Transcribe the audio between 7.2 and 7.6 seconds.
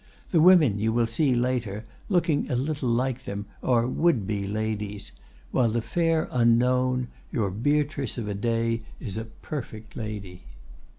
your